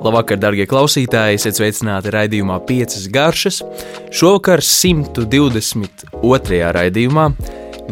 [0.00, 1.36] Labvakar, darbie klausītāji!
[1.36, 3.58] Esiet sveicināti raidījumā 5 garšas.
[4.16, 6.60] Šovakar 122.
[6.72, 7.26] raidījumā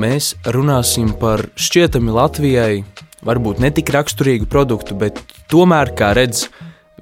[0.01, 2.81] mēs runāsim par šķietami Latvijai,
[3.29, 5.21] varbūt ne tik raksturīgu produktu, bet
[5.53, 6.49] tomēr, kā redzams,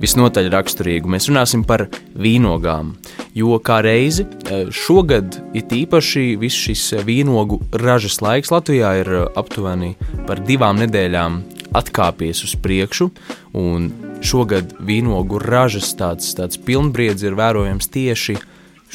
[0.03, 1.09] visnotaļ raksturīgu.
[1.15, 1.87] Mēs runāsim par
[2.19, 2.97] vīnogām.
[3.39, 9.25] Jo kā reizi eh, šogad ir īpaši viss šis vīnogu ražas laiks Latvijā ir eh,
[9.39, 9.95] aptuveni
[10.27, 11.41] par divām nedēļām
[11.77, 13.11] atkāpies uz priekšu,
[13.57, 13.89] un
[14.25, 18.37] šogad vīnogu ražas tāds, tāds pilnbriedz ir vērojams tieši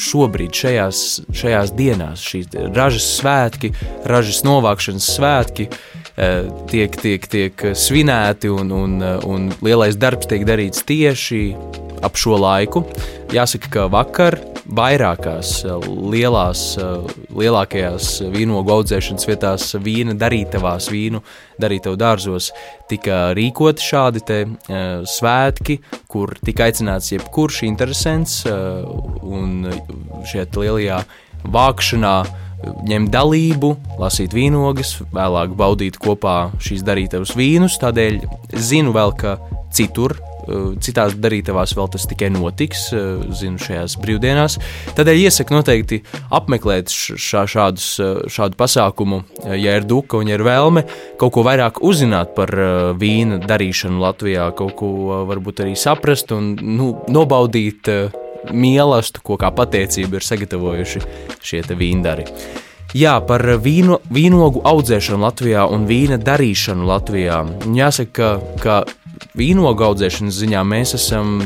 [0.01, 0.99] šobrīd, šajās,
[1.35, 3.73] šajās dienās, šīs ražas svētki,
[4.07, 10.85] ražas novākšanas svētki eh, tiek, tiek, tiek svinēti, un, un, un lielais darbs tiek darīts
[10.87, 11.43] tieši
[12.01, 12.85] ap šo laiku.
[13.31, 14.35] Jāsaka, ka vakar
[14.75, 21.21] vairākās eh, lielās, eh, lielākajās vīnogu audzēšanas vietās, vīna darītavās, vīnu
[21.63, 22.49] darītavu dārzos,
[22.91, 25.77] tika rīkoti šādi te uh, svētki,
[26.11, 28.81] kur tika aicināts jebkurš interesants uh,
[29.21, 29.69] un
[30.27, 30.97] šajā lielajā
[31.53, 32.15] vākšanā
[32.89, 37.79] ņemt dalību, lasīt vīnogas, vēlāk baudīt kopā šīs darītavas vīnus.
[37.81, 38.19] Tādēļ
[38.57, 39.37] zinu vēl, ka
[39.71, 40.17] citur
[40.81, 44.57] citās darītavās vēl tas tikai notiks, eh, zinu, šajās brīvdienās.
[44.97, 50.43] Tādēļ iesaku noteikti apmeklēt šā, šādus, eh, šādu pasākumu, ja ir duka un ja ir
[50.43, 50.85] vēlme,
[51.17, 52.47] kaut ko vairāk uzzināt par
[52.97, 58.11] vīna darīšanu Latvijā, kaut ko varbūt arī saprast un nu, nobaudīt
[58.51, 61.01] mīlestību, ko kā pateicību ir sagatavojuši
[61.41, 62.27] šie vīndari.
[62.91, 67.37] Jā, par vīno, vīnogu audzēšanu Latvijā un vīna darīšanu Latvijā.
[67.71, 69.00] Jāsaka, ka, ka
[69.37, 71.39] vīnogu audzēšanas ziņā mēs esam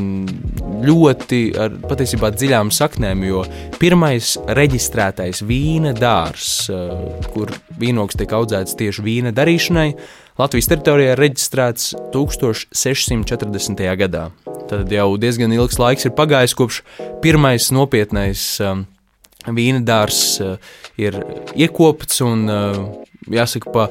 [0.85, 3.43] ļoti ar patiesībā dziļām saknēm, jo
[3.79, 9.89] pirmais reģistrētais vīna dārzs, eh, kur vīnogs tiek audzēts tieši vīna darīšanai,
[10.35, 13.95] Latvijas teritorijā reģistrēts 1640.
[13.95, 14.25] gadā.
[14.67, 16.81] Tad jau diezgan ilgs laiks ir pagājis kopš
[17.23, 18.83] pirmais nopietnais um,
[19.47, 20.57] vīna dārzs uh,
[20.99, 21.15] ir
[21.55, 22.49] iekopts un
[23.31, 23.87] jāsaka, pa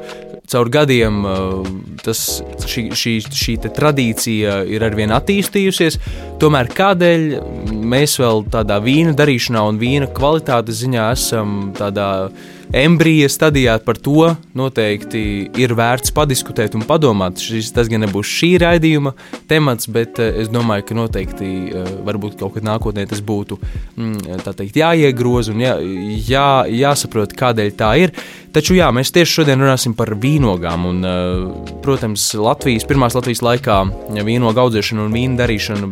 [0.51, 1.69] caur gadiem uh,
[2.05, 2.21] tas,
[2.69, 5.99] šī, šī, šī tradīcija ir arvien attīstījusies.
[6.43, 7.29] Tomēr kādēļ
[7.95, 12.09] mēs vēl tādā vīna darīšanā un vīna kvalitātes ziņā esam tādā
[12.73, 15.25] embrija stadijā par to noteikti
[15.61, 17.43] ir vērts padiskutēt un padomāt.
[17.43, 19.15] Šis tas gan nebūs šī raidījuma
[19.51, 23.59] temats, bet uh, es domāju, ka noteikti uh, varbūt kaut kad nākotnē tas būtu
[23.97, 25.77] mm, teikt, jāiegroza un jā,
[26.29, 28.15] jā, jāsaprot, kādēļ tā ir.
[28.55, 30.87] Taču jā, mēs tieši šodien runāsim par vīnogām.
[30.87, 33.81] Un, eh, protams, Latvijas, pirmās Latvijas laikā
[34.15, 35.89] vīnogu audzēšana un vīna darīšana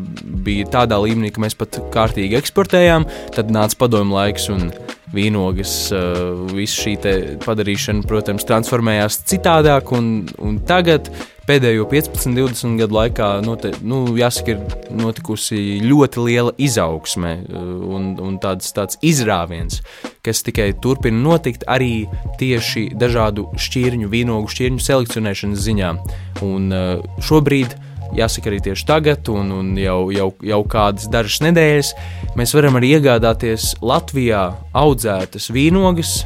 [0.46, 3.08] bija tādā līmenī, ka mēs pat kārtīgi eksportējām.
[3.34, 4.70] Tad nāca padomu laiks un
[5.12, 6.22] vīnogas, eh,
[6.54, 6.96] visa šī
[7.42, 9.92] padarīšana, protams, transformējās citādāk.
[9.96, 11.10] Un, un tagad
[11.48, 18.12] pēdējo 15, 20 gadu laikā note, nu, jāsaka, ir notikusi ļoti liela izaugsme uh, un,
[18.22, 19.80] un tāds, tāds izrāviens,
[20.24, 22.06] kas tikai turpina notikt arī
[22.40, 25.94] tieši dažādu šķirņu, vīnogu šķirņu selekcionēšanas ziņā.
[26.46, 27.74] Un uh, šobrīd
[28.16, 31.92] jāsaka arī tieši tagad, un, un jau, jau, jau kādas dažas nedēļas,
[32.38, 34.44] mēs varam arī iegādāties Latvijā
[34.76, 36.22] audzētas vīnogas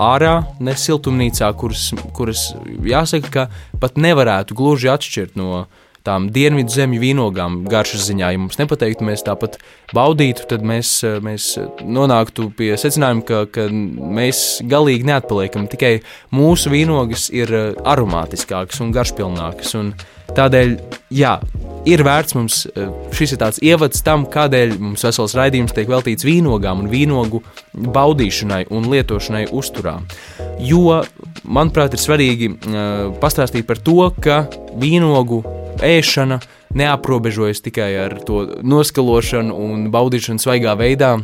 [0.00, 2.50] ārā, ne siltumnīcā, kuras, kuras
[2.86, 5.66] jāsaka, ka pat nevarētu gluži atšķirt no
[6.06, 8.32] tām dienvidu zemju vīnogām garšas ziņā.
[8.34, 9.58] Ja mums nepateiktu, mēs tāpat
[9.96, 10.92] baudītu, tad mēs,
[11.24, 11.52] mēs
[11.84, 15.68] nonāktu pie secinājuma, ka, ka mēs galīgi neatpaliekam.
[15.70, 15.98] Tikai
[16.34, 17.52] mūsu vīnogas ir
[17.84, 19.76] aromātiskākas un garšpilnākas.
[19.80, 19.92] Un
[20.36, 20.76] tādēļ,
[21.14, 21.36] jā,
[21.90, 22.62] ir vērts mums,
[23.16, 27.42] šis ir tāds ievads tam, kādēļ mums vesels raidījums tiek veltīts vīnogām un vīnogu
[27.94, 29.98] baudīšanai un lietošanai uzturā.
[30.60, 31.02] Jo,
[31.44, 34.44] manuprāt, ir svarīgi uh, pastāstīt par to, ka
[34.80, 35.42] vīnogu
[35.84, 36.40] ēšana
[36.76, 41.16] neaprobežojas tikai ar to noskalošanu un baudīšanu svaigā veidā,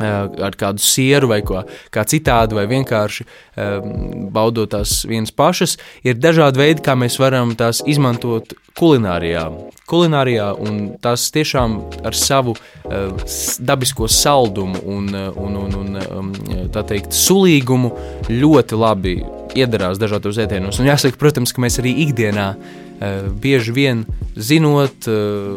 [0.00, 1.62] ar kādu sieru vai ko
[1.92, 7.54] kā citādi, vai vienkārši um, baudot tās vienas pašas, ir dažādi veidi, kā mēs varam
[7.58, 9.46] tās izmantot kulinārijā.
[9.90, 11.76] Kulinārijā un tās tiešām
[12.06, 13.10] ar savu uh,
[13.58, 16.32] dabisko saldumu un, un, un, un um,
[16.72, 17.92] tā teikt, sulīgumu
[18.30, 19.18] ļoti labi
[19.58, 20.80] iedarās dažādos ēdienos.
[20.80, 22.52] Un jāsaka, protams, ka mēs arī ikdienā
[23.00, 24.02] Eh, bieži vien
[24.36, 25.12] zinot eh,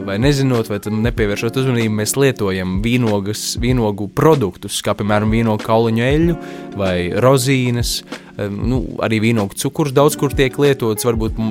[0.08, 6.36] vai nezinot, vai nepievēršot uzmanību, mēs lietojam vīnogas, vīnogu produktus, kā piemēram vīnogu kauliņu eļļu
[6.80, 6.96] vai
[7.26, 7.98] rozīnes.
[8.38, 11.44] Eh, nu, arī vīnogu cukurs daudz kur tiek lietots, varbūt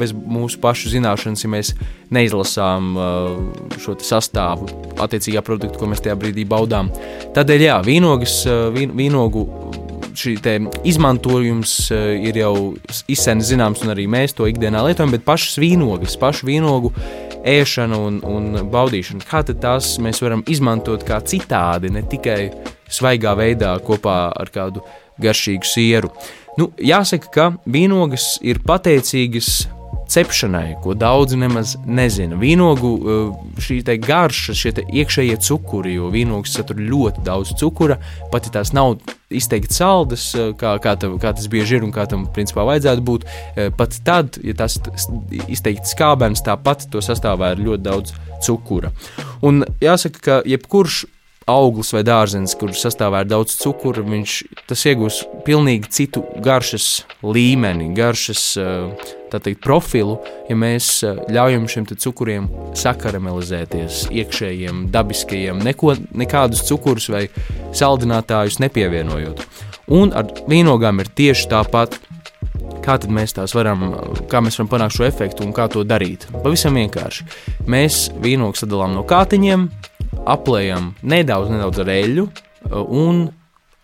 [0.00, 1.74] bez mūsu pašu zināšanas, ja mēs
[2.14, 2.96] neizlasām
[3.84, 6.88] šo sastāvu attiecīgā produkta, ko mēs tajā brīdī baudām.
[7.36, 8.40] Tādēļ, jā, vīnogas,
[8.72, 9.44] vīn, vīnogu
[10.18, 10.34] šī
[10.86, 12.54] izmantojums eh, ir jau
[13.10, 16.92] izsēnis zināms, un arī mēs to ikdienā lietojam, bet pašas vīnogas, pašu vīnogu
[17.44, 19.26] ēšana un, un baudīšana.
[19.28, 22.38] Kā tās mēs varam izmantot kā citādi, ne tikai
[22.90, 24.84] svaigā veidā kopā ar kādu
[25.20, 26.10] garšīgu sieru.
[26.58, 29.64] Nu, jāsaka, ka vīnogas ir pateicīgas
[30.08, 32.36] cepšanai, ko daudzi nemaz nezina.
[32.40, 37.98] Vīnogu eh, šī garša, šie iekšējie cukuri, jo vīnogas satur ļoti daudz cukura,
[38.32, 38.96] pat ja tās nav
[39.34, 43.06] izteikti saldas, eh, kā, kā, tā, kā tas bieži ir un kā tam principā vajadzētu
[43.08, 43.26] būt.
[43.56, 44.78] Eh, pat tad, ja tas
[45.48, 48.14] izteikti skābens, tāpat to sastāvā ir ļoti daudz
[48.44, 48.92] cukura.
[49.42, 51.04] Un jāsaka, ka jebkurš
[51.50, 54.36] auglis vai dārzenis, kurš sastāvā ir daudz cukura, viņš
[54.92, 58.46] iegūs pilnīgi citu garšas līmeni, garšas
[59.34, 62.48] teikt, profilu, ja mēs ļaujam šiem cukuriem
[62.78, 67.26] sakaramelizēties, iekšējiem, dabiskajiem, neko, nekādus cukurus vai
[67.74, 69.42] saldinātājus nepievienojot.
[69.94, 71.98] Un ar vīnogām ir tieši tāpat.
[72.84, 73.82] Kā mēs tās varam,
[74.28, 76.26] kā mēs varam panākt šo efektu un kā to darīt?
[76.44, 77.24] Pavisam vienkārši.
[77.64, 79.64] Mēs vīnogu sadalām no kātiņiem,
[80.30, 82.28] aplējam nedaudz, nedaudz ar eļļu
[82.84, 83.26] un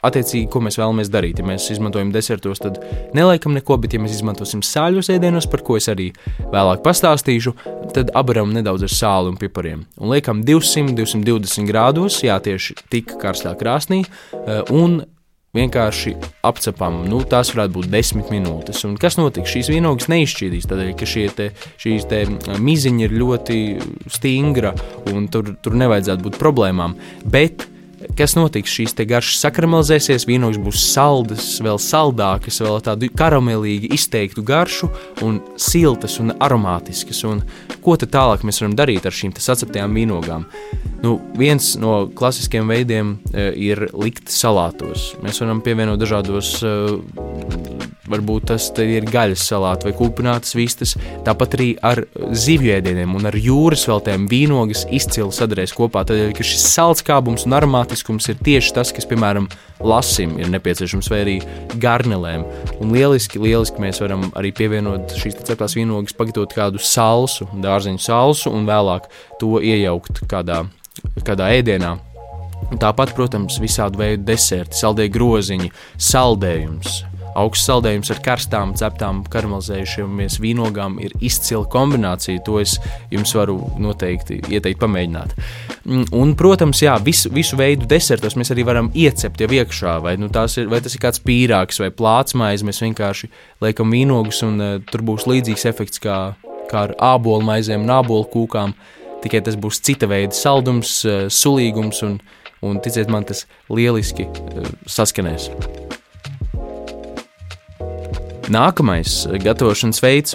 [0.01, 1.41] Attiecīgi, ko mēs vēlamies darīt.
[1.43, 2.79] Ja mēs izmantojam desertos, tad
[3.17, 6.09] neliekam neko, bet, ja mēs izmantosim sāļus ēdienos, par ko es arī
[6.41, 7.53] vēlāk pastāstīšu,
[7.93, 9.85] tad abaram nedaudz ar sāli un pipariem.
[10.01, 14.07] Un liekam 200-220 grādos, jā, tieši tik karstā krāsnī,
[14.73, 15.03] un
[15.57, 16.15] vienkārši
[16.47, 17.01] apcepam.
[17.11, 18.85] Nu, tās varētu būt desmit minūtes.
[18.89, 19.51] Un kas notiks?
[19.51, 21.49] Šīs vienogas neizšķīdīs, tādēļ, ka te,
[21.81, 22.23] šīs te
[22.63, 23.59] miziņa ir ļoti
[24.11, 24.75] stingra
[25.11, 26.97] un tur, tur nevajadzētu būt problēmām.
[27.25, 27.67] Bet
[28.19, 28.73] kas notiks?
[28.73, 34.91] Šīs garšas sakramalizēsies, vīnogs būs saldas, vēl saldākas, vēl tādu karamelīgi izteiktu garšu,
[35.27, 37.23] un siltas un aromātiskas.
[37.29, 37.43] Un
[37.85, 40.47] ko tad tālāk mēs varam darīt ar šīm saceptajām vīnogām?
[41.01, 45.15] Nu, viens no klasiskiem veidiem e, ir likt salātos.
[45.25, 46.75] Mēs varam pievienot dažādos e,
[48.11, 50.97] varbūt tas ir gaļas salāti vai kūpinātas vistas,
[51.27, 56.05] tāpat arī ar zivju ēdieniem un ar jūras veltēm vīnogas izcili sadarēs kopā.
[56.09, 59.49] Tādēļ, ka šis saldskābums un aromātiskums ir tieši tas, kas, piemēram,
[59.81, 61.37] lasim ir nepieciešams, vai arī
[61.81, 62.45] garnelēm.
[62.81, 68.53] Un lieliski, lieliski mēs varam arī pievienot šīs ceptās vīnogas, pagatavot kādu salsu, dārzeņu salsu
[68.53, 69.09] un vēlāk
[69.41, 70.65] to iejaukt kādā,
[71.25, 71.97] kādā ēdienā.
[72.81, 75.71] Tāpat, protams, visādi veidi deserti, saldē groziņi,
[76.11, 77.01] saldējums,
[77.39, 82.43] Augsts saldējums ar karstām, ceptām, karamelizējušamies vīnogām ir izcila kombinācija.
[82.47, 82.77] To es
[83.13, 85.37] jums varu noteikti ieteikt pamēģināt.
[85.85, 89.99] Mm, un, protams, jā, visu, visu veidu desertos mēs arī varam iecept jau iekšā.
[90.05, 93.31] Vai, nu, ir, vai tas ir kāds pīrāgs vai plātsmaize, mēs vienkārši
[93.63, 96.19] liekam vīnogus un uh, tur būs līdzīgs efekts kā,
[96.71, 98.75] kā ar ābolu maizēm un ābolu kūkām.
[99.21, 102.19] Tikai tas būs cita veida saldums, uh, sulīgums un,
[102.67, 105.51] un ticiet man, tas lieliski uh, saskanēs.
[108.51, 110.35] Nākamais gatavošanas veids,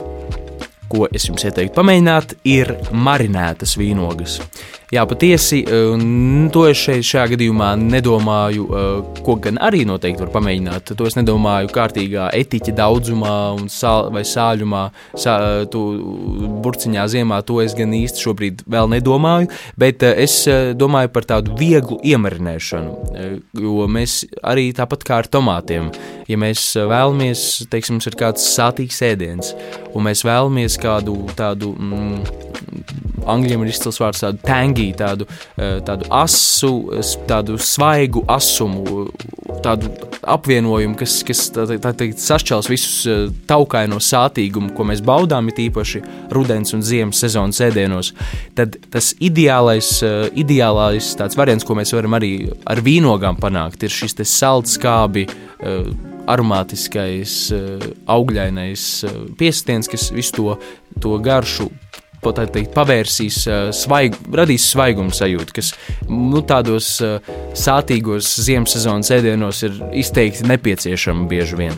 [0.88, 4.38] ko es jums ieteiktu pamēģināt, ir marinētas vīnogas.
[4.94, 5.64] Jā, patiesi,
[6.54, 8.68] to es šeit, šajā gadījumā nedomāju,
[9.26, 10.94] ko gan arī noteikti var pamēģināt.
[10.96, 13.34] To es nedomāju kārtīgā etiķa daudzumā
[13.74, 14.84] sāl, vai sāļumā,
[15.20, 15.36] sā,
[15.74, 15.82] tu,
[16.64, 17.42] burciņā ziemā.
[17.50, 19.50] To es gan īsti šobrīd vēl nedomāju,
[19.82, 20.38] bet es
[20.78, 22.94] domāju par tādu vieglu iemarināšanu.
[23.66, 25.90] Jo mēs arī tāpat kā ar tomātiem,
[26.28, 29.54] ja mēs vēlamies, teiksim, mums ir kāds sātīgs ēdiens,
[29.94, 31.76] un mēs vēlamies kādu tādu.
[31.76, 32.46] Mm,
[33.26, 35.28] angļiem ir izcils vārds tādu tangi, tādu,
[35.58, 36.72] eh, tādu asu,
[37.30, 39.08] tādu svaigu asumu,
[39.66, 39.90] tādu
[40.26, 45.62] apvienojumu, kas, kas tā, tā teikt, sašķels visus eh, taukaino sātīgumu, ko mēs baudām, it
[45.68, 46.04] īpaši
[46.36, 48.14] rudens un ziemas sezonas ēdienos,
[48.58, 52.34] tad tas ideālais, eh, ideālais variants, ko mēs varam arī
[52.66, 55.28] ar vīnogām panākt, ir šis salds skābi,
[56.32, 57.38] aromātiskais,
[58.12, 58.88] augļainais
[59.40, 60.58] piestiens, kas visu to,
[61.04, 61.70] to garšu
[62.34, 63.44] teikt, pavērsīs,
[63.76, 65.74] svaig, radīs svaigumu sajūtu, kas
[66.10, 66.98] nu, tādos
[67.54, 71.78] sātīgos ziemas sezonas ēdienos ir izteikti nepieciešama bieži vien.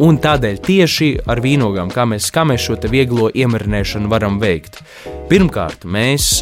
[0.00, 4.80] Un tādēļ tieši ar vīnogām, kā mēs, kā mēs šo vieglo iemarināšanu varam veikt.
[5.28, 6.38] Pirmkārt, mēs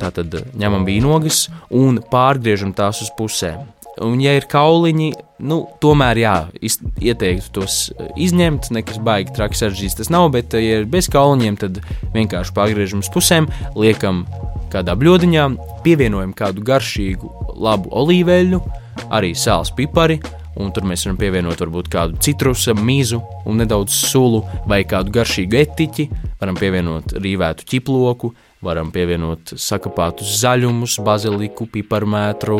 [0.00, 3.79] tātad ņemam vīnogas un pārgriežam tās uz pusēm.
[3.98, 5.08] Un, ja ir kauliņi,
[5.50, 8.70] nu, tomēr jā, ieteiktu tos eh, izņemt.
[8.76, 11.80] Nekas baigi traks sarežģīts tas nav, bet, ja ir bez kauliņiem, tad
[12.14, 14.24] vienkārši pagriežam uz pusēm, liekam
[14.70, 15.46] kādā bļodiņā,
[15.84, 18.62] pievienojam kādu garšīgu, labu olīveļu,
[19.10, 20.20] arī sāls pipari.
[20.60, 23.20] Un tur mēs varam pievienot varbūt kādu citrusu, mīzu
[23.54, 26.06] nedaudz sulu vai kādu garšīgu etiķi.
[26.40, 28.32] Varam pievienot rīvētu ķiploku,
[28.64, 32.58] Varam pievienot sakapātus zaļumus, baziliku, piparmētru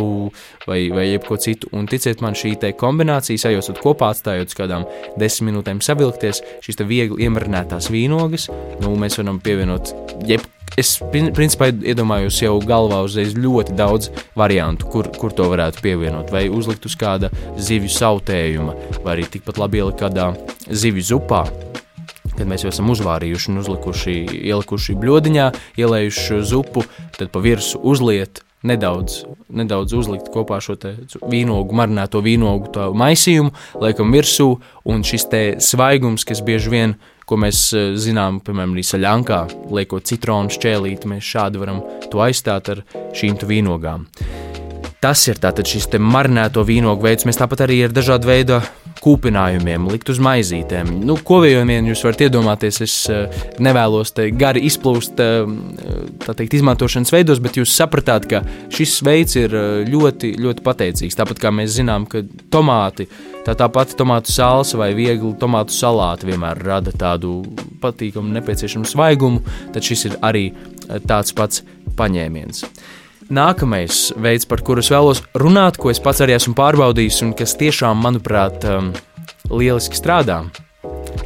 [0.66, 1.68] vai, vai jebko citu.
[1.76, 4.86] Un ticiet man, šī kombinācija, sajūtot kopā, atstājot kādām
[5.20, 8.48] desmit minūtēm savilkties, šīs viegli iemarinātās vīnogas,
[8.80, 9.92] nu, mēs varam pievienot
[10.28, 10.44] jeb
[10.78, 10.96] es
[11.34, 16.30] principā iedomājos jau galvā uzreiz ļoti daudz variantu, kur, kur to varētu pievienot.
[16.32, 20.30] Vai uzlikt uz kāda zivju sautējuma, vai arī tikpat labi ielikt kādā
[20.70, 21.44] zivju zupā.
[22.40, 24.14] Kad mēs jau esam uzvārījuši un uzlikuši,
[24.48, 26.86] ielikuši bļodiņā, ielējuši zupu,
[27.18, 30.78] tad pa virsmu uzliet nedaudz, nedaudz uzlikt kopā šo
[31.20, 33.52] vīnogu, marinēto vīnogu maisījumu,
[33.84, 34.54] liekam virsū,
[34.88, 35.28] un šis
[35.68, 36.96] svaigums, kas bieži vien
[37.30, 39.40] ko mēs eh, zinām, piemēram, arī saļankā,
[39.76, 44.08] liekot citronu šķēlīti, mēs šādi varam to aizstāt ar šīm vīnogām.
[45.00, 47.24] Tas ir tātad šis marinēto vīnogu veids.
[47.24, 48.58] Mēs tāpat arī ar dažādu veidu
[49.00, 50.90] kūpinājumiem, likt uz maizītēm.
[51.08, 55.48] Nu, ko vien jūs varat iedomāties, es uh, nevēlos te gari izplūst uh,
[56.26, 58.42] teikt, izmantošanas veidos, bet jūs sapratāt, ka
[58.76, 59.56] šis veids ir
[59.88, 61.16] ļoti, ļoti pateicīgs.
[61.16, 62.20] Tāpat kā mēs zinām, ka
[62.52, 63.08] tomāti,
[63.48, 67.40] tā tā pati tomātu salsa vai viegli tomātu salāti vienmēr rada tādu
[67.80, 69.40] patīkamu, nepieciešamu svaigumu,
[69.72, 70.50] tad šis ir arī
[71.08, 71.64] tāds pats
[71.96, 72.66] paņēmiens.
[73.30, 77.54] Nākamais veids, par kuru es vēlos runāt, ko es pats arī esmu pārbaudījis un kas
[77.60, 78.88] tiešām, manuprāt, um,
[79.46, 80.40] lieliski strādā,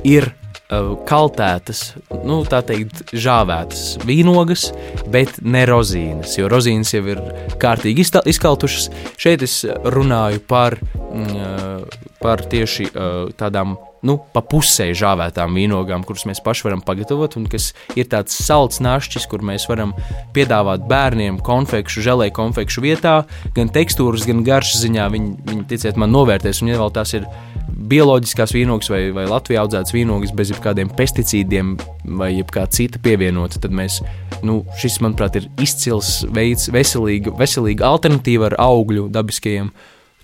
[0.04, 1.94] ir uh, kaltētas,
[2.28, 4.66] nu, tā teikt, žāvētas vīnogas,
[5.08, 7.24] bet ne rozīnes, jo rozīnes jau ir
[7.62, 8.90] kārtīgi izkaltušas.
[9.16, 10.76] Šeit es runāju par,
[11.08, 16.84] mm, uh, par tieši uh, tādām nu, pa pusē žāvētām vīnogām, kuras mēs paši varam
[16.84, 19.94] pagatavot, un kas ir tāds salds našķis, kur mēs varam
[20.36, 23.16] piedāvāt bērniem konfekšu, žēlē konfekšu vietā,
[23.56, 25.08] gan tekstūras, gan garšas ziņā.
[25.14, 27.28] Viņi, viņi ticiet, man novērtēs, un ja vēl tās ir
[27.74, 31.74] bioloģiskās vīnogas vai, vai Latvijā audzētas vīnogas bez jebkādiem pesticīdiem
[32.20, 34.00] vai jebkā cita pievienota, tad mēs,
[34.46, 39.72] nu, šis, manuprāt, ir izcils veids, veselīga, veselīga alternatīva ar augļu dabiskajiem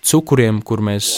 [0.07, 1.11] cukuriem, kur mēs,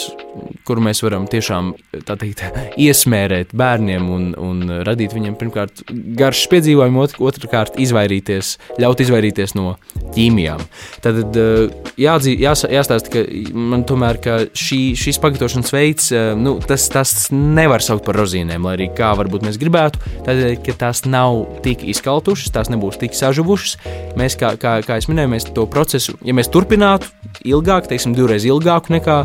[0.67, 1.71] kur mēs varam tiešām
[2.07, 2.43] teikt,
[2.79, 5.83] iesmērēt bērniem un, un radīt viņiem pirmkārt
[6.19, 9.75] garšas piedzīvojumu, otrkārt izvairīties, ļaut izvairīties no
[10.13, 10.61] ķīmijām.
[11.03, 13.23] Tad eh, jāatzī, jās, jāstāsta, ka
[13.55, 18.67] man tomēr ka šī, šis pagatavošanas veids, eh, nu, tas, tas nevar saukt par rozīnēm,
[18.67, 23.17] lai arī kā varbūt mēs gribētu, tad, ka tās nav tik izkaltušas, tās nebūs tik
[23.17, 23.77] sažuvušas.
[24.19, 27.09] Mēs, kā, kā, kā es minēju, mēs to procesu, ja mēs turpinātu
[27.47, 29.17] ilgāk, teiksim, divreiz ilgāk, ilgāku nekā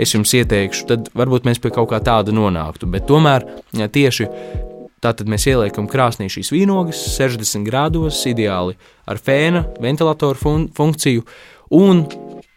[0.00, 2.88] es jums ieteikšu, tad varbūt mēs pie kaut kā tāda nonāktu.
[2.90, 4.28] Bet tomēr ja, tieši
[5.00, 8.76] tātad mēs ieliekam krāsnī šīs vīnogas 60 grādos, ideāli
[9.08, 11.24] ar fēna ventilatoru fun funkciju.
[11.72, 12.04] Un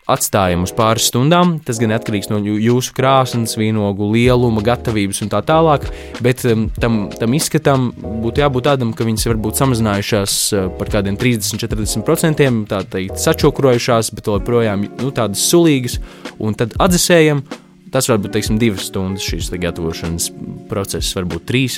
[0.09, 1.57] atstājam uz pāris stundām.
[1.63, 5.87] Tas gan atkarīgs no jūsu krāsnes, vīnogu lieluma, gatavības un tā tālāk.
[6.23, 7.89] Bet um, tam, tam izskatam
[8.23, 14.31] būtu jābūt tādam, ka viņas varbūt samazinājušās uh, par kādiem 30-40%, tā teikt, sačokrojušās, bet
[14.31, 15.99] joprojām nu, tādas sulīgas.
[16.43, 17.45] Un tad atdzesējam.
[17.93, 20.31] Tas var būt teiksim, divas stundas šīs gatavošanas
[20.71, 21.77] process, varbūt trīs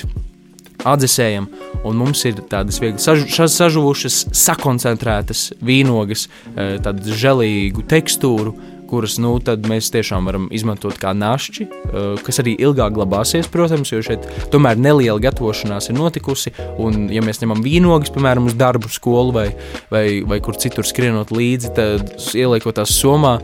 [0.86, 1.48] atdzesējam,
[1.86, 8.54] un mums ir tādas viegli sažu, sažuvušas, sakoncentrētas vīnogas, e, tādu žēlīgu tekstūru,
[8.86, 9.34] kuras nu,
[9.66, 14.78] mēs tiešām varam izmantot kā našķi, e, kas arī ilgāk glabāsies, protams, jo šeit tomēr
[14.78, 16.54] neliela gatavošanās ir notikusi.
[16.82, 19.48] Un, ja mēs ņemam vīnogas, piemēram, uz darbu, skolu vai,
[19.92, 23.38] vai, vai kur citur skrienot līdzi, tad ieliekot tās somā,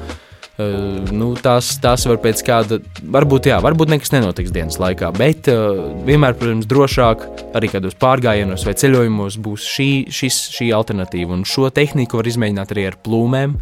[0.63, 2.79] Uh, nu, tās, tās var pēc kāda,
[3.15, 7.25] varbūt, jā, varbūt nekas nenotiks dienas laikā, bet uh, vienmēr, protams, drošāk
[7.59, 11.35] arī kādos pārgājienos vai ceļojumos būs šī, šis, šī alternatīva.
[11.37, 13.57] Un šo tehniku var izmēģināt arī ar plūmēm,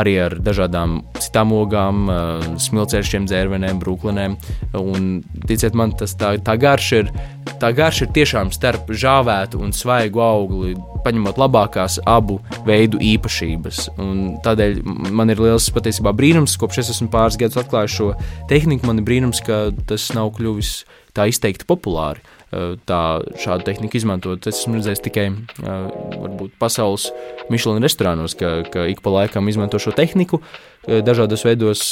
[0.00, 4.36] arī ar dažādām citām ogām, uh, smilcēšiem, dzērvenēm, brūklinēm.
[4.78, 5.10] Un,
[5.48, 7.12] ticiet man, tas tā, tā garša ir,
[7.60, 13.84] tā garša ir tiešām starp žāvētu un svaigu augli paņemot labākās abu veidu īpašības.
[14.02, 18.12] Un tādēļ man ir liels patiesībā brīnums, kopš es esmu pāris gadus atklājis šo
[18.50, 18.88] tehniku.
[18.88, 20.82] Man ir brīnums, ka tas nav kļuvis
[21.16, 22.22] tā izteikti populāri.
[22.52, 23.02] Tā
[23.40, 24.44] šādu tehniku izmantot.
[24.44, 25.26] Es esmu redzējis tikai
[25.62, 27.08] varbūt, pasaules
[27.48, 30.42] Michelin restorānos, ka, ka ik pa laikam izmanto šo tehniku
[30.84, 31.84] dažādos veidos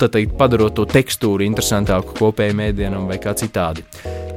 [0.00, 3.84] teikt, padarot to tekstūru interesantāku kopējiem mēdienam vai kā citādi.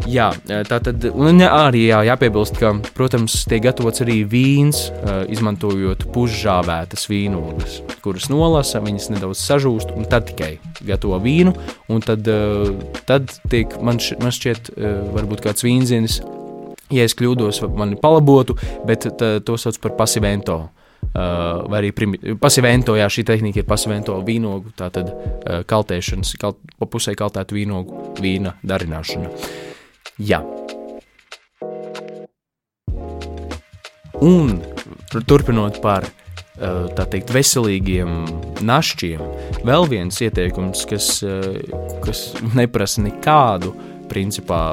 [0.05, 0.27] Jā,
[0.69, 4.83] tā tad arī jā, jāpiebilst, ka, protams, tiek gatavots arī vīns,
[5.33, 11.55] izmantojot pušžāvētas vīnogas, kuras nolasa, viņas nedaudz sažūst, un tad tikai gatavo vīnu,
[12.05, 12.29] tad,
[13.09, 14.75] tad tiek, man, man šķiet,
[15.15, 16.19] varbūt kāds vīnzinis,
[16.93, 20.65] ja es kļūdos, man palabotu, bet tā, to sauc par pasivento.
[21.15, 21.93] Uh, vai arī
[22.35, 28.17] pasivento, jā, šī tehnika ir pasivento vīnogu, tātad uh, kaltēšanas, kalt, pa pusē kaltētu vīnogu
[28.19, 29.29] vīna darināšana.
[30.19, 30.41] Jā.
[34.19, 34.57] Un
[35.23, 38.11] turpinot par uh, tā teikt veselīgiem
[38.67, 39.23] našķiem,
[39.63, 41.09] vēl viens ieteikums, kas,
[42.03, 42.27] kas
[42.59, 43.71] neprasa nekādu
[44.11, 44.65] principā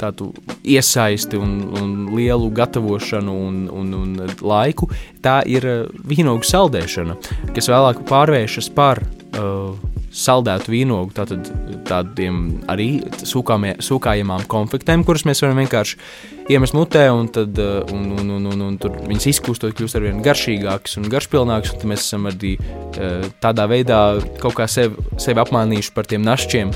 [0.00, 0.30] tādu
[0.64, 4.90] iesaisti un, un lielu gatavošanu un, un, un laiku,
[5.24, 5.66] tā ir
[6.08, 7.16] vīnogu saldēšana,
[7.56, 9.76] kas vēlāk pārvēršas par uh,
[10.10, 11.46] saldētu vīnogu, tātad
[11.86, 12.40] tādiem
[12.70, 12.88] arī
[13.22, 16.00] sūkājamām konfektēm, kuras mēs varam vienkārši
[16.50, 20.08] iemest mutē, un, tad, uh, un, un, un, un, un tur viņas izkūstot, kļūst ar
[20.08, 22.56] vien garšīgākas un garšpilnākas, un mēs esam arī
[23.40, 24.00] tādā veidā
[24.42, 26.74] kaut kā sevi, sevi apmānījuši par tiem našķiem.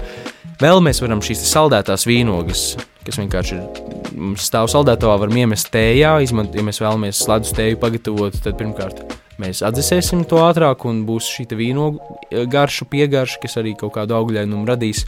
[0.63, 2.69] Vēl mēs varam šīs saldētās vīnogas,
[3.05, 8.39] kas vienkārši ir stāv saldētavā, varam iemest tējā, izmantot, ja mēs vēlamies ledus tēju pagatavot,
[8.45, 9.05] tad pirmkārt
[9.43, 14.17] mēs atdzesēsim to ātrāk, un būs šī vīnogu e, garša, piegarša, kas arī kaut kādu
[14.19, 15.05] augļainumu radīs.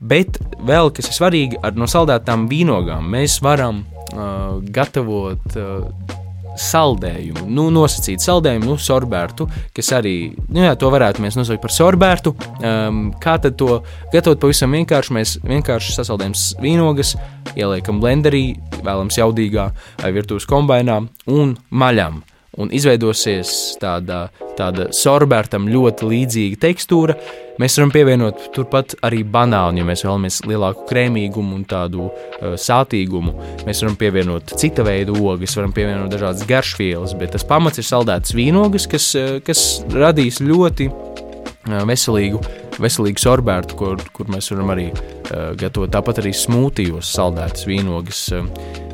[0.00, 6.19] Bet vēl kas ir svarīgi, ar no saldētām vīnogām mēs varam uh, gatavot uh,
[6.60, 10.14] saldējumu, nu, nosacīt saldējumu, nu, sorbērtu, kas arī,
[10.48, 12.34] nu, jā, to varētu mēs nosaukt par sorbērtu.
[12.60, 13.80] Um, kā tad to
[14.14, 15.16] gatavot pavisam vienkārši?
[15.16, 17.14] Mēs vienkārši sasaldējam vīnogas,
[17.56, 18.44] ieliekam blenderī,
[18.80, 19.70] vēlams jaudīgā
[20.02, 21.00] vai virtuves kombainā
[21.30, 22.20] un maļam
[22.60, 24.26] un izveidosies tāda,
[24.58, 27.16] tāda sorbērtam ļoti līdzīga tekstūra.
[27.60, 33.34] Mēs varam pievienot turpat arī banānu, ja mēs vēlamies lielāku krēmīgumu un tādu uh, sātīgumu.
[33.66, 38.36] Mēs varam pievienot cita veida ogas, varam pievienot dažādas garšvielas, bet tas pamats ir saldētas
[38.36, 42.40] vīnogas, kas, uh, kas radīs ļoti uh, veselīgu,
[42.80, 45.92] veselīgu sorbērtu, kur, kur mēs varam arī uh, gatavot.
[45.92, 48.24] Tāpat arī smūtijos saldētas vīnogas.
[48.40, 48.88] Uh,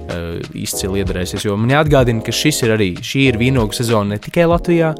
[0.57, 1.47] izcili iedarēsies.
[1.47, 4.95] Jo man jāatgādina, ka šis ir arī šī ir vīnogu sezona ne tikai Latvijā.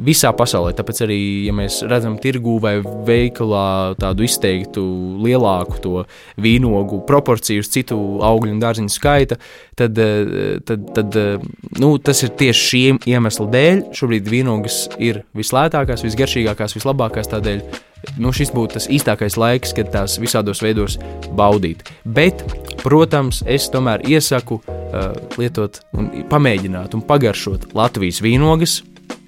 [0.00, 4.80] Visā pasaulē, tāpēc arī, ja mēs redzam tirgū vai veikalā tādu izteiktu
[5.20, 6.04] lielāku to
[6.40, 9.36] vīnogu proporciju uz citu augļu un dārziņu skaita,
[9.76, 11.44] tad, eh, tad, tad eh,
[11.82, 13.84] nu, tas ir tieši šī iemesla dēļ.
[14.00, 17.89] Šobrīd vīnogas ir vislētākās, visgaršīgākās, vislabākās tādēļ
[18.20, 20.98] nu, šis būtu tas īstākais laiks, kad tās visādos veidos
[21.36, 21.84] baudīt.
[22.04, 22.44] Bet,
[22.84, 28.80] protams, es tomēr iesaku uh, lietot, un pamēģināt un pagaršot Latvijas vīnogas.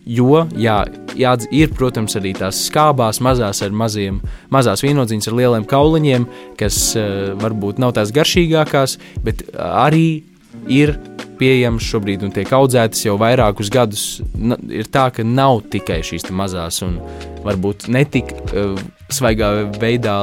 [0.02, 0.80] Jo, jā,
[1.14, 4.18] jā, ir, protams, arī tās skābās, mazās ar maziem,
[4.50, 6.26] mazās vīnodziņas ar lieliem kauliņiem,
[6.58, 10.31] kas uh, varbūt nav tās garšīgākās, bet arī
[10.70, 10.94] ir
[11.40, 14.06] pieejamas šobrīd un tiek audzētas jau vairākus gadus.
[14.70, 16.98] Ir tā, ka nav tikai šīs mazās un
[17.42, 18.76] varbūt netik uh,
[19.12, 19.50] svaigā
[19.82, 20.16] veidā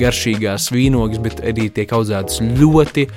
[0.00, 3.08] garšīgās vīnogas, bet arī tiek audzētas ļoti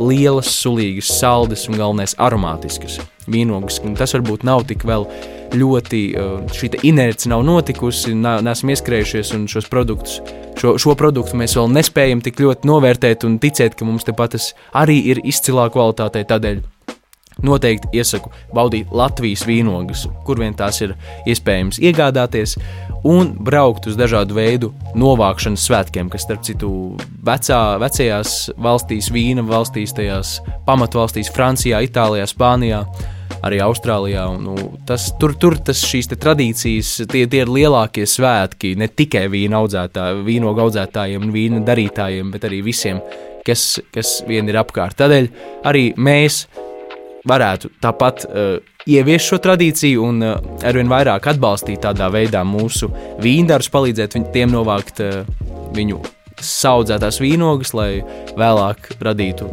[0.00, 3.00] lielas, sulīgas, saldas un galvenais aromātiskas
[3.30, 3.82] vīnogas.
[3.84, 5.06] Un tas varbūt nav tik vēl
[5.56, 10.20] ļoti, uh, šī inerce nav notikusi, neesam ieskrējušies un šos produktus.
[10.60, 14.52] Šo, šo produktu mēs vēl nespējam tik ļoti novērtēt un ticēt, ka mums tepat tas
[14.76, 16.26] arī ir izcilā kvalitātē.
[16.28, 16.60] Tādēļ
[17.46, 20.94] noteikti iesaku baudīt Latvijas vīnogas, kur vien tās ir
[21.30, 22.56] iespējams iegādāties,
[23.06, 26.72] un braukt uz dažādu veidu novākšanas svētkiem, kas, starp citu,
[27.26, 32.84] vecā, vecajās valstīs, vīna valstīs, tajās pamatvalstīs, Francijā, Itālijā, Spānijā.
[33.46, 34.26] Arī Austrālijā.
[34.42, 34.54] Nu,
[34.88, 40.24] tas, tur tur tas, šīs tradīcijas, tie, tie ir lielākie svētki ne tikai vīna audzētājiem,
[40.26, 43.00] vīnogu audzētājiem un vīna darītājiem, bet arī visiem,
[43.46, 44.98] kas, kas vien ir apkārt.
[45.00, 45.30] Tādēļ
[45.70, 46.44] arī mēs
[47.28, 48.54] varētu tāpat uh,
[48.88, 52.90] ieviest šo tradīciju un uh, arvien vairāk atbalstīt tādā veidā mūsu
[53.20, 55.22] vīndārus, palīdzēt viņ, tiem novākt uh,
[55.76, 56.00] viņu
[56.40, 57.90] saudzētās vīnogas, lai
[58.38, 59.50] vēlāk radītu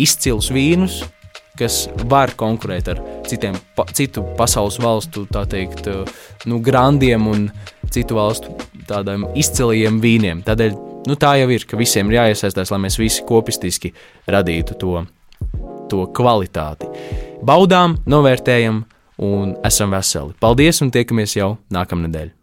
[0.00, 1.02] izcilus vīnus,
[1.58, 6.06] kas var konkurēt ar citiem, pa, citu pasaules valstu, tā teikt, uh,
[6.50, 7.48] nu, grandiem un
[7.92, 8.54] citu valstu
[8.88, 10.44] tādiem izcilajiem vīniem.
[10.46, 10.76] Tādēļ
[11.08, 13.92] nu, tā jau ir, ka visiem ir jāiesaistās, lai mēs visi kopistiski
[14.30, 15.02] radītu to
[15.92, 16.88] to kvalitāti.
[17.44, 18.84] Baudām, novērtējam
[19.22, 20.36] un esam veseli.
[20.40, 22.41] Paldies un tiekamies jau nākamnedēļ!